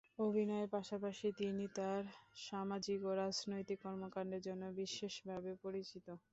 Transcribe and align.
অভিনয়ের 0.21 0.69
পাশাপাশি 0.75 1.27
তিনি 1.39 1.65
তার 1.77 2.03
সামাজিক 2.41 2.99
ও 3.03 3.21
রাজনৈতিক 3.21 3.79
কর্মকাণ্ডের 3.85 4.41
জন্য 4.47 4.63
বিশেষভাবে 4.79 5.51
পরিচিত। 5.63 6.05